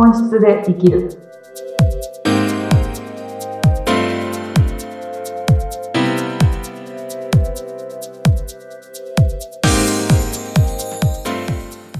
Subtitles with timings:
[0.00, 1.10] 本質で生きる。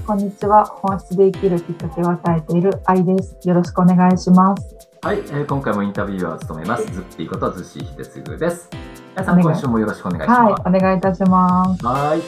[0.07, 0.63] こんにちは。
[0.65, 3.35] 本質で生きるきっかけを与えている愛です。
[3.43, 4.77] よろしくお願いします。
[5.01, 8.69] はい、えー今回もインタビューを務めます、ズッピーことズッシー秀嗣です。
[9.17, 10.39] あやさん、今週もよろしくお願いします。
[10.39, 11.85] はい、お願いいたします。
[11.85, 12.21] はい。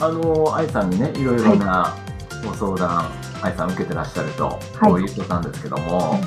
[0.00, 1.94] あの、あやさんにね、いろいろな
[2.42, 3.10] ご相談、あ
[3.44, 4.90] やさん受けてらっしゃると、はい。
[4.90, 6.18] こういうことなんですけども、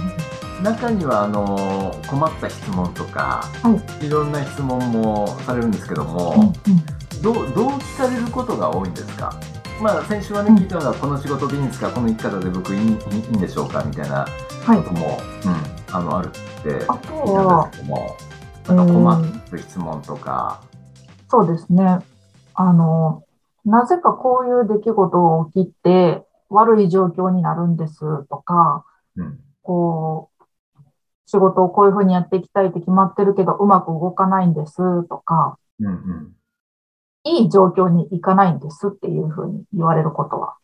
[0.64, 4.10] 中には、あの、困った質問とか、、はい。
[4.10, 7.22] ろんな質問もされるんですけども、うんうん。
[7.22, 9.34] どう、どう聞かれることが多いんですか？
[9.82, 10.58] まあ、先週はね、うん。
[10.58, 12.94] 聞いたのが、この仕事でいいんですかこの生き方で僕いいいいい
[13.38, 14.28] んでしょうかみたいな
[14.64, 14.84] はい。
[14.84, 14.90] こ。
[14.90, 18.18] とも、うん、あの、あるって聞いたんはですけども、
[18.68, 20.62] なんか困る質問とか、
[21.30, 22.00] そうですね。
[22.54, 23.24] あの、
[23.66, 30.44] なぜかこういう出来事が起きて悪い状況になるんですとか、うん、こう、
[31.26, 34.76] 仕事をこういうふうにやっていきたいって決まってるけどうまく動かないんです
[35.08, 36.34] とか、うん、うん。
[37.24, 40.56] いい状況に行かないんですっていうふうに言われることは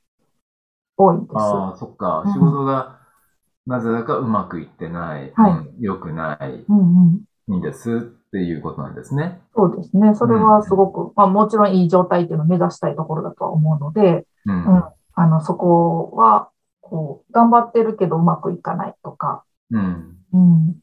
[0.97, 1.35] 多いんです。
[1.37, 2.29] ああ、そっかう。
[2.29, 2.99] ん仕事が
[3.65, 7.59] なぜだかうまくいってない、はいうん良くないうんうん。
[7.59, 9.39] んですっていうことなんですね。
[9.55, 10.15] そうですね。
[10.15, 14.65] それはすごく、まあもちろんいい状態っていうのを目指したいところだとは思うので、うん。
[14.65, 14.83] うん
[15.19, 20.15] あの、そこは、こう、頑張ってるけどうまくいかないとか、うん。
[20.31, 20.75] うん。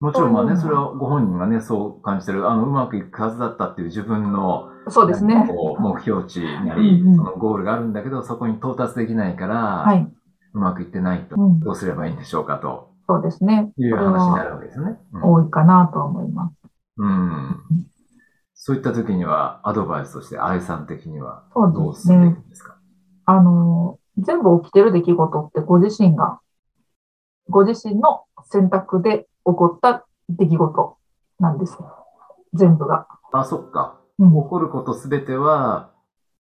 [0.00, 5.46] もちろんまあね、それはご本人がね、そう感じてる、あの、うまくいくはずだったっていう自分の、そうですね
[5.78, 10.08] 目標値なり、そのゴールがあるんだけど、そこに到達できないから、はい。
[10.54, 13.72] うまくいってないと、うんどうすればいいんでしょうかとそうですね。
[13.76, 14.98] いう話になるはわけですね。
[15.22, 16.54] 多いかなとは思います。
[16.96, 17.60] うん。
[18.54, 22.46] そういった時には、アドバイスとして、愛さん的にはどうですね進んでいく。
[22.46, 22.73] んですか？
[23.26, 26.40] あの、全部起きてる出来事ってご自身が、
[27.48, 30.96] ご自身の選択で起こった出来事
[31.40, 32.06] なんですよ。
[32.54, 33.06] 全部が。
[33.32, 34.00] あ、そっか。
[34.18, 35.90] うん起こることすべては、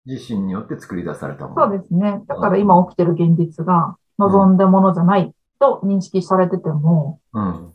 [0.06, 1.68] 自身によって作り出されたもの。
[1.70, 2.22] そうですね。
[2.28, 7.74] だから今起きてる現実が望んだものじゃないと認識されてても、うん。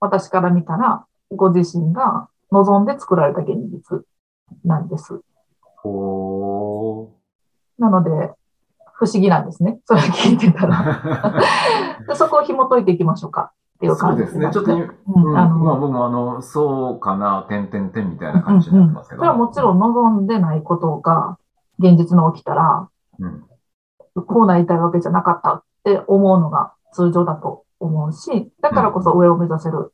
[0.00, 4.04] 私から見たら、ご自身が望んで作られた現実
[4.64, 5.20] なんです。
[5.76, 6.27] ほ
[7.78, 8.32] なので、
[8.94, 9.80] 不思議なんですね。
[9.86, 11.00] それ聞いてたら。
[12.14, 14.50] そこを紐解いていきましょうかっていうそうですね。
[14.50, 19.20] 感じなんちょっと、うんうん、あのまあ僕もあの、そうかな、点々点みたいな感じになってますけど。
[19.20, 21.38] それはもちろん望んでないことが
[21.78, 22.88] 現実に起きたら、
[23.18, 23.44] うん。
[24.26, 29.92] こうなりたいわけじゃなかったって思うのが通常だと思うし、だからこそ上を目指せる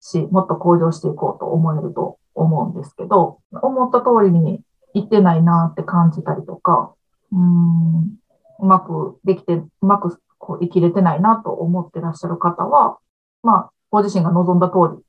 [0.00, 4.60] し、もっと向上していこうと思えると思うんですけど、思った通りに
[4.94, 6.92] いってないなって感じたりとか、
[7.32, 8.18] うーん、
[8.60, 12.98] うまくできて、うまくこう生きれてないなと思ってらっしゃる方は、
[13.42, 15.04] まあ、ご自身が望んだ通り起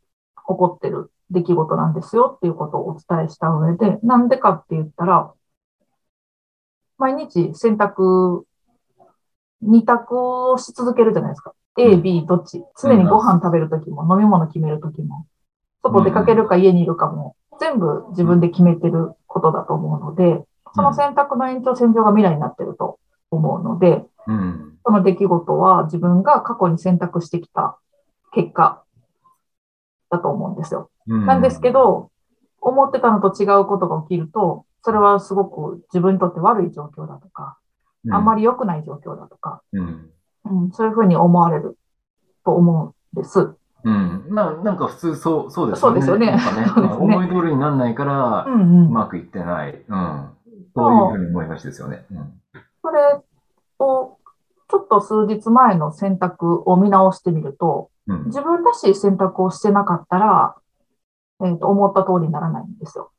[0.45, 5.33] こってる出来事なんですよっていうことをお伝えした上で、なんでかって言ったら、
[6.97, 8.45] 毎日選択、
[9.61, 11.53] 二択をし続けるじゃないですか。
[11.77, 12.63] A、B、どっち。
[12.79, 15.25] 常にご飯食べるときも、飲み物決めるときも、
[15.81, 22.99] 外出かけるか家にいるかも、全部自分で決めてることだと思うので、その選択の延長線上が未来になってると
[23.31, 24.77] 思うので、うん。
[24.85, 27.77] その出来事は自分が過去に選択してきた
[28.33, 28.83] 結果
[30.09, 30.89] だと思うんですよ。
[31.07, 31.25] うん。
[31.25, 32.11] なんですけど、
[32.61, 37.57] 思ってたのと違うことが起きると、それはすごく自分にとって悪い状況だとか、
[38.05, 40.09] うん、あんまり良くない状況だとか、うん。
[40.45, 41.77] うん、そういうふうに思われる
[42.45, 43.55] と思うんです。
[43.85, 44.25] うん。
[44.29, 46.01] まあ、なんか普通そう、そうですよね。
[46.01, 48.91] そうですよね思い通りにならないから、ううんうん。
[48.91, 49.83] まくいってない。
[49.87, 50.29] うん。
[50.75, 52.05] そういうふうに思いがちですよね。
[52.11, 52.41] うん。
[52.81, 53.21] それ
[53.79, 54.17] を、
[54.69, 58.25] ちょっと数日前の選択を見直してみると、うん。
[58.25, 60.55] 自分らしい選択をしてなかったら、
[61.43, 63.11] えっ、と、思った通りにならないんですよ。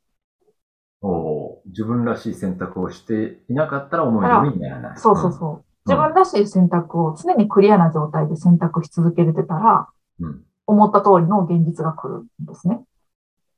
[1.01, 4.97] おー自分らしい選択をしていなかったら思い通りにならない。
[4.97, 5.65] そうそうそう。
[5.85, 9.87] 自分らしい選択を常にクリアな状態で選択し続けれてたら、
[10.19, 10.43] うん。
[10.67, 12.81] 思った通りの現実が来るんですね。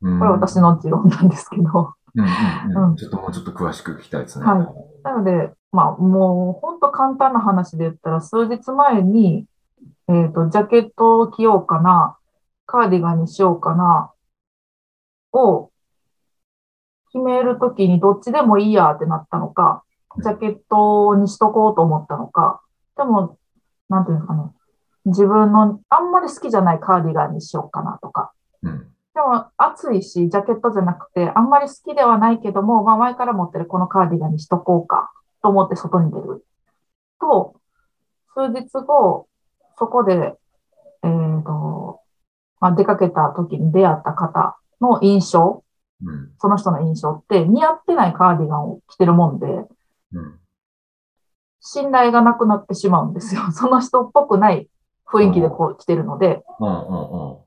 [0.02, 0.20] うん。
[0.20, 1.94] これは私の持論なんですけど。
[2.16, 2.22] う
[2.88, 4.46] んちょっともうちょっと詳しく聞きたいですね。
[4.46, 5.04] はい。
[5.04, 9.46] なので、まあ、もう、本当簡単な話で言ったら、数日前に、
[10.08, 12.18] えっ、と、ジャケットを着ようかな、
[12.66, 14.12] カーディガンにしようかな、
[15.34, 15.70] を
[17.12, 19.84] 決めるときにどっちでもいいやってなったのか、
[20.22, 22.62] ジャケットにしとこうと思ったのか、
[22.96, 23.38] でも、
[23.90, 24.44] なんていうんですかね、
[25.06, 28.32] 自分のあんまり好きじゃないカーディガンにしようかなとか、
[28.64, 28.88] うん。
[29.18, 35.12] でも暑いし、ジャケットじゃなくて、あんまり好きではないけども、まあ前から持ってるこのカーディガンにしとこうか
[35.42, 36.46] と思って外に出る
[37.20, 37.56] と、
[38.36, 39.28] 数日後、
[39.80, 40.36] そこで、
[41.04, 42.02] えーと
[42.60, 45.64] まあ、出かけた時に出会った方の印象、
[46.04, 46.34] うん。
[46.38, 50.40] その人の印象って似合ってないカーディガンを着てるもんで、うん。
[51.60, 53.52] 信頼がなくなってしまうんですよ。
[53.52, 54.70] その人っぽくない
[55.08, 56.44] 雰囲気でこう着てるので。
[56.60, 56.68] うん。
[56.68, 57.47] うん。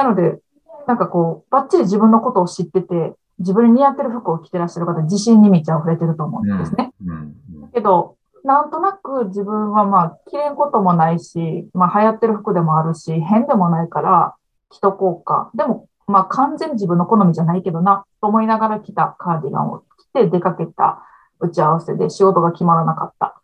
[0.00, 0.38] なので、
[0.86, 6.92] なんかこう、バッチリ自分のことを知ってて、自分に似合ってる服を着てらっしゃる方、自信に満ち溢れてると思うんですね。
[7.04, 7.36] うん。
[7.74, 14.34] けど、なんとなく自分はまあ、着れんこともないし、まあ流行ってる服でもあるし、変でもないから
[14.70, 15.50] 着とこうか。
[15.54, 21.02] でも、まあ完全に自分の好みじゃないけどな、と思いながら着たカーディガンを着て出かけた
[21.38, 23.40] 打ち合わせで仕事が決まらなかった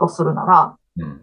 [0.00, 1.22] とするなら、うん。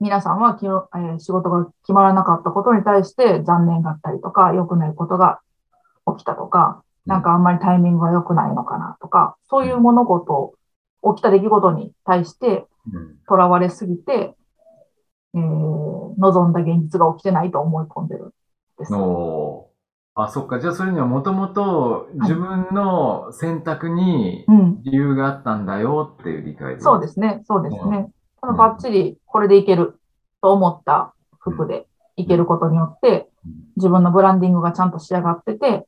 [0.00, 5.40] 皆さんはきの、えー仕事が決まらなかったことに対して残念だったりとか、良くないことが
[6.16, 10.54] 起きたとか、なんかあんまりタイミングが良くないのかなとか、そういう物事、
[11.02, 13.16] 起きた出来事に対してうん。
[13.26, 14.34] 囚われすぎて、
[15.34, 18.30] えー望んだ現実が起きてないと思い込んでるん
[18.78, 18.92] です。
[20.14, 20.60] あ、そっか。
[20.60, 24.82] じゃあ、それにはもともと自分の選択にうん。
[24.82, 26.80] 理由があったんだよっていう理解で。。
[26.80, 27.42] そうですすね。
[27.46, 28.10] そうですうね。
[28.44, 29.98] そのバッチリこれでいける
[30.42, 31.86] と思った服で
[32.16, 33.26] いけることによって、
[33.76, 35.86] 自分のブランディングがちゃんと仕上がってて、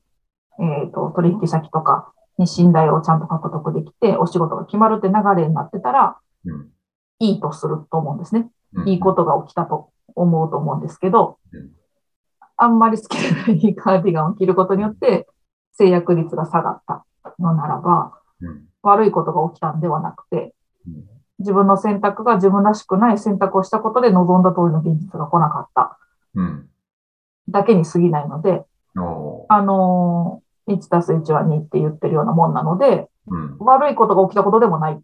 [0.58, 6.16] えっ、と、取引先とかに信頼をちゃんと獲得できて、お仕事が決まるって流れになってたら、
[7.18, 8.48] いいとすると思うんですね。
[8.86, 11.38] いいことが起きたと思うと思うんですけど、
[12.56, 15.28] あんまり好きじゃない カーディガンを着ることによって、
[15.74, 17.04] 制約率が下がった
[17.38, 18.14] のならば、
[18.80, 20.54] 悪いことが起きたんではなくて、
[21.46, 25.96] 自分の選択が自分らしくない選択をしたことで望んだ通りの現実が来なかった
[26.34, 26.68] うん。
[27.48, 28.64] だけに過ぎないので、
[29.48, 33.56] あのー1たす1は2って言ってるようなもんなので、うん。
[33.60, 35.00] 悪いことが起きたことでもない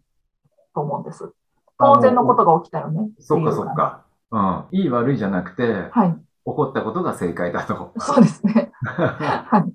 [0.75, 1.31] と思うんです。
[1.79, 3.09] 当然のことが起きたよね。
[3.19, 4.03] そっかそっか。
[4.31, 4.65] うん。
[4.71, 6.09] いい悪いじゃなくて、はい。
[6.11, 7.93] 起こったことが正解だと。
[7.97, 8.73] そうですね。
[8.83, 9.73] はい。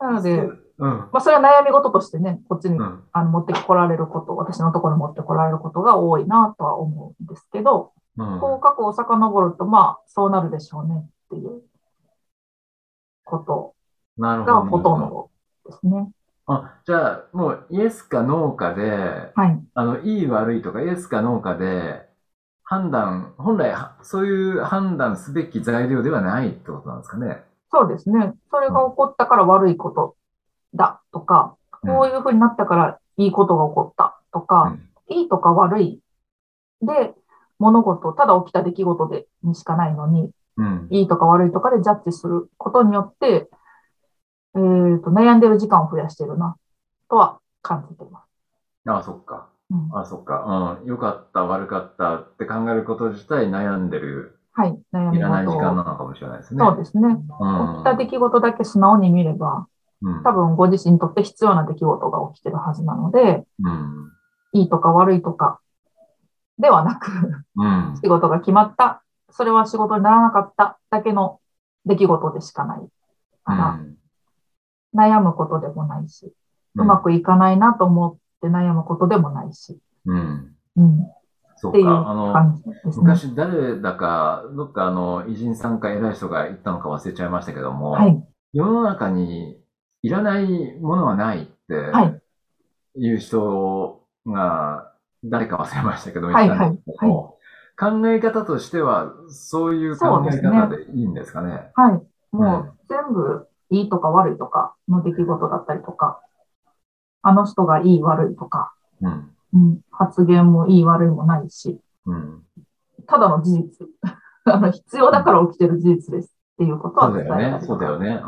[0.00, 0.48] なので、
[1.24, 3.02] それは悩み事としてね、こっちにうん。
[3.12, 8.40] あの持ってこられること、私のところに持ってこられることが多いなとは思うんですけど、うん。
[8.40, 11.62] こう過去を遡ると、まあ、そうなるでしょうねっていう
[13.24, 13.74] こと。
[14.18, 15.30] がほとんど
[15.66, 16.10] ですね。
[16.46, 19.60] あ、じゃあ、もうイエスかノーかで、はい。
[19.74, 22.06] あの、いい悪いとかイエスかノーかで、
[22.64, 27.42] 判断、本来は、そういう判断すべき材料ではないってことなんですかね。
[27.70, 28.34] そうですね。
[28.50, 30.16] それが起こったから悪いこと
[30.74, 34.76] だとか、こういうふうになったからいいことが起こったとか、
[35.08, 36.00] いいとか悪い
[36.82, 37.14] で、
[37.58, 40.88] 物事、ただ起きた出来事でにしかないのに、うん。
[40.90, 43.48] いいとか悪いとかでジャッジすることによって、
[44.56, 46.56] えーと、悩んでる時間を増やしてるな、
[47.08, 48.90] とは感じています。
[48.90, 49.48] あ、そっか。
[49.70, 50.78] うん、あ、そっか。
[50.82, 50.88] うん。
[50.88, 55.56] 良かった、悪かったって考えること自体悩んでる、はい、悩みいらない時。
[55.56, 56.60] 間なのかもしれないですね。
[56.60, 57.08] そうですね。
[57.08, 57.18] うん。
[57.18, 59.66] 起きた出来事だけ素直に見れば、うん。
[60.22, 64.10] 多分ご自身にとって必要な出来事が起きてるはずなので、うん。
[64.52, 65.60] いいとか悪いとか
[66.58, 67.10] ではなく、
[67.56, 67.96] うん。
[68.02, 71.40] 仕事が決まった、それは仕事にならなかっただけの
[71.86, 72.80] 出来事でしかない
[73.44, 73.80] から、
[74.94, 76.32] 悩むことでもないし、
[76.76, 80.54] うまくいかないなと思って悩むことでもないし、うん。
[80.76, 81.22] うん、っ
[81.56, 82.52] そうていうか。
[82.66, 82.74] ね。
[82.96, 89.58] 昔誰だか、どっかあの、偉人さんか偉い人が言ったのか忘れちゃいましたけども、はい、世の中に
[90.04, 92.20] いらないものはないってはい、
[93.00, 94.92] いう人が
[95.24, 97.38] 誰か忘れましたけど、はい言ったんですけども
[97.76, 101.72] 考え方としては、そういう考え方でいいんですかね。
[101.74, 102.36] はい。
[102.36, 106.20] もう全部いいとか悪いとかの出来事だったりとか、
[107.22, 109.30] あの人がいい悪いとか、うん。
[109.54, 112.42] うん、発言もいい悪いもないし、うん。
[113.08, 113.88] ただの事実。
[114.46, 117.66] あの、必要だから起きてる事実ですっていうことはそうだよね。
[117.66, 118.20] そうだよね。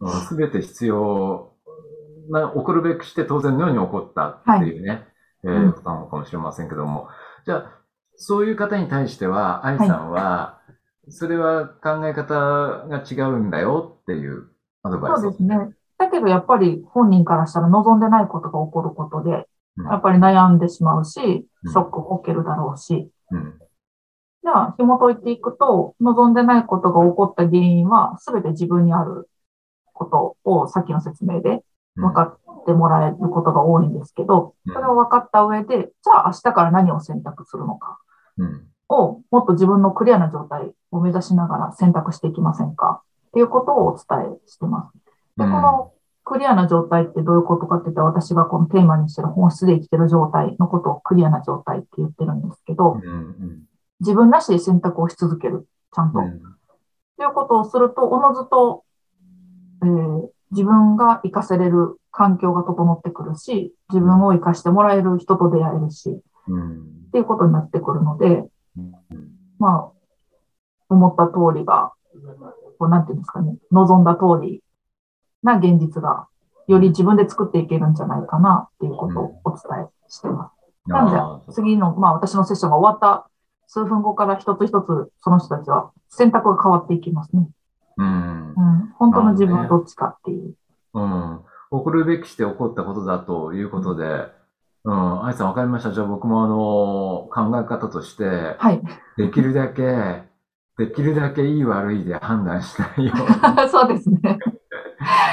[0.00, 0.10] うん。
[0.26, 1.52] すべて必要
[2.30, 5.06] な、起こるべくして当然のように起こったっていうね、
[5.44, 7.08] えうんーことなのかもしれませんけども。
[7.46, 7.78] じゃあ、
[8.16, 10.60] そういう方に対しては、愛さんは、
[11.08, 14.48] それは考え方が違うんだよっていう
[14.82, 15.56] アドバイスをそうですね。
[15.98, 23.58] だけどやっぱり本人からしたら望んでないことが起こることで、うんやっぱり悩んでしまうしうん、ショックを受けるだろうし、うん。
[24.44, 29.28] じゃあ紐解いていくと、望んでないことが起こった原因は全て自分にある
[29.94, 31.64] ことをさっきの説明で
[31.96, 32.04] うん。
[32.08, 34.74] 分かってもらえることが多いんですけど、うん。
[34.74, 37.98] それを分かった上で、じゃあ明日から何を選択するのか
[38.36, 38.66] うん。
[38.88, 43.02] をもっと自分のクリアな状態を目指しながら選択していきませんか？
[43.28, 44.98] っていうことをお伝えしてます。
[45.38, 45.52] で、うん。
[45.52, 45.92] この
[46.24, 53.00] クリアな状態ってどういうことかって言ったら、私がこのテーマにしてる本質で生きてる状態のことをクリアな状態って言ってるんですけど、
[54.00, 55.66] 自分らしい選択をし続ける。
[55.94, 56.18] ちゃんと。
[56.20, 58.84] うんっていうことをすると、おのずと、
[59.82, 68.48] えー自分が活かせれる環境が整ってくるし、自分を活かしてもらえる人と出会えるし、っうんていうことになってくるので、
[68.78, 68.92] うん
[69.58, 69.92] まあ、
[70.88, 71.92] 思った通りが、
[72.78, 74.62] こうなんていうんですかね、望んだ通り
[75.42, 76.28] な現実が、
[76.68, 80.52] より自分で作っていけるんじゃないかなっていうことをお伝えしてま
[80.86, 80.90] す。
[80.90, 83.28] なのあで、次の、まあ私のセッションが終わった
[83.66, 87.48] 数分後から一つ一つその人たちは選択が変わっていきますね。
[87.98, 88.54] ーうんうん。
[88.98, 90.54] 本当の自分はどっちかっていう。
[90.94, 91.40] うん。
[91.70, 94.04] 起こるべきして起こったことだということで、
[94.84, 95.24] うん。
[95.24, 95.92] 愛さんわかりました。
[95.92, 98.82] じゃあ僕もあの、考え方として、はい。
[99.16, 100.24] できるだけ、
[100.76, 103.16] できるだけいい悪いで判断しないよう
[103.68, 104.38] そうですね。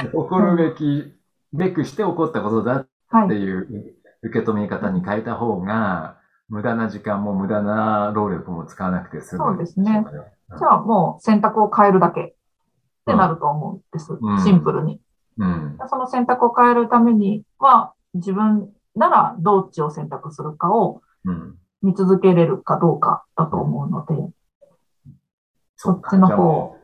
[0.04, 1.14] に、起こるべき、
[1.54, 3.36] べくして起こったことだってはい。
[3.36, 6.18] いう受け止め方に変えた方が、
[6.51, 9.43] 無駄な時間も無駄な労力も使わなくて済む。
[9.46, 10.03] そうですね。
[10.60, 12.34] じゃあもう選択を変えるだけっ
[13.05, 14.12] てなると思うんです。
[14.20, 15.00] うんシンプルに。
[15.38, 15.77] うん。
[15.89, 21.58] その選択を変えるためには、自分ならどっちを選択するかをうん。
[21.81, 24.13] 見続けれるかどうかだと思うので、
[25.77, 26.77] そそっちの方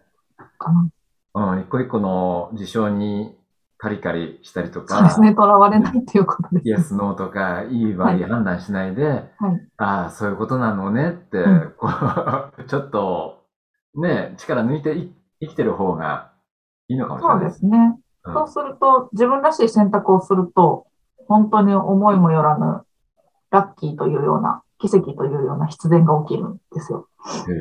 [0.58, 0.90] かな。
[1.36, 3.37] うん、一個一個の事象に
[3.80, 5.36] カリカリしたりとか、そうですね。
[5.38, 6.68] 囚われないっていうことです。
[6.68, 9.26] イエス、ノーとか、いい悪い判断しないで、はい。
[9.78, 11.88] ああ、そういうことなのねって、うんこ
[12.58, 13.44] う、 ちょっと、
[13.96, 16.32] ね、力抜いてい生きてる方が
[16.88, 17.54] いいのかもしれそうないです。
[17.54, 17.78] ですね。
[18.26, 20.88] うんそうすると、自分らしい選択をすると、
[21.30, 22.82] 本当に思いもよらぬ、
[23.52, 27.08] ラッキーというような、奇跡というような必然が起きるんですよ。
[27.48, 27.58] へえへ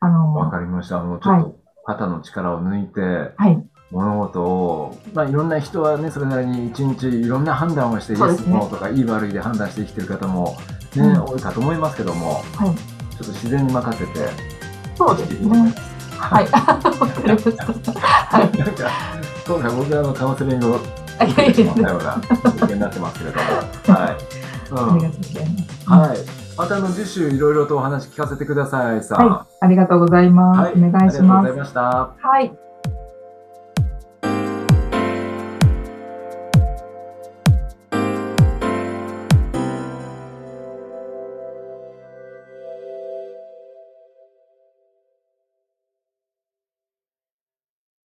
[0.00, 1.00] あえわの、かりました。
[1.00, 3.00] あの、ちょっと肩の力を抜いて、
[3.36, 3.64] はい。
[3.90, 10.56] 物事を、まあ、いろんな人はね、それなりに一日いろんな判断をして、イエス、ノーとか、いい悪いで判断して生きてる方も、
[10.94, 12.44] ね、うん多いかと思いますけども、はい。
[12.44, 14.10] ちょっと自然に任せて、
[14.96, 15.74] そうですね。
[16.18, 16.44] はい。
[16.44, 17.92] わかりました。
[18.00, 18.52] はい。
[18.58, 18.90] なんか、
[19.46, 22.20] 今回僕があのカウンセリングを受けてしまったような
[22.60, 24.10] 経験になってますけれども、はい。
[24.10, 25.20] ありがとうございます。
[25.88, 25.98] うん。
[25.98, 26.18] はい。
[26.58, 29.28] またあの、次週いろいろとお話聞かせてください、さん。
[29.28, 29.54] はい。
[29.60, 30.60] ありがとうございます。
[30.60, 31.56] はいお願いしますありがとうござい。
[31.56, 31.80] ました。
[31.80, 32.69] はい。